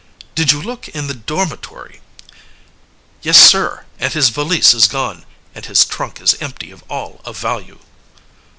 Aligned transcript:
"Did 0.33 0.51
you 0.51 0.59
look 0.59 0.89
in 0.89 1.05
the 1.05 1.13
dormitory?" 1.13 2.01
"Yes, 3.21 3.37
sir; 3.37 3.85
and 3.99 4.11
his 4.11 4.29
valise 4.29 4.73
is 4.73 4.87
gone, 4.87 5.27
and 5.53 5.63
his 5.67 5.85
trunk 5.85 6.19
is 6.19 6.35
empty 6.41 6.71
of 6.71 6.83
all 6.89 7.21
of 7.23 7.37
value." 7.37 7.77